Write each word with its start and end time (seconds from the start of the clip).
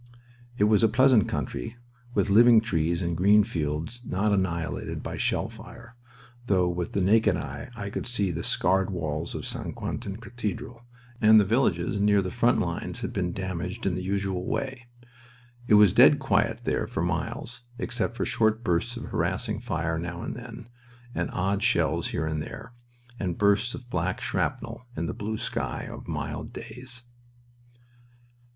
It 0.57 0.63
was 0.63 0.81
a 0.81 0.87
pleasant 0.87 1.27
country, 1.27 1.75
with 2.15 2.31
living 2.31 2.59
trees 2.59 3.03
and 3.03 3.15
green 3.15 3.43
fields 3.43 4.01
not 4.03 4.31
annihilated 4.33 5.03
by 5.03 5.15
shell 5.15 5.47
fire, 5.47 5.95
though 6.47 6.67
with 6.67 6.93
the 6.93 7.01
naked 7.01 7.37
eye 7.37 7.69
I 7.75 7.91
could 7.91 8.07
see 8.07 8.31
the 8.31 8.41
scarred 8.41 8.89
walls 8.89 9.35
of 9.35 9.45
St. 9.45 9.75
Quentin 9.75 10.17
cathedral, 10.17 10.81
and 11.21 11.39
the 11.39 11.45
villages 11.45 11.99
near 11.99 12.23
the 12.23 12.31
frontlines 12.31 13.01
had 13.01 13.13
been 13.13 13.31
damaged 13.31 13.85
in 13.85 13.93
the 13.93 14.01
usual 14.01 14.43
way. 14.43 14.87
It 15.67 15.75
was 15.75 15.93
dead 15.93 16.17
quiet 16.17 16.61
there 16.63 16.87
for 16.87 17.03
miles, 17.03 17.61
except 17.77 18.17
for 18.17 18.25
short 18.25 18.63
bursts 18.63 18.97
of 18.97 19.03
harassing 19.03 19.59
fire 19.59 19.99
now 19.99 20.23
and 20.23 20.33
then, 20.35 20.67
and 21.13 21.29
odd 21.31 21.61
shells 21.61 22.07
here 22.07 22.25
and 22.25 22.41
there, 22.41 22.73
and 23.19 23.37
bursts 23.37 23.75
of 23.75 23.91
black 23.91 24.19
shrapnel 24.19 24.83
in 24.97 25.05
the 25.05 25.13
blue 25.13 25.37
sky 25.37 25.83
of 25.83 26.07
mild 26.07 26.51
days. 26.51 27.03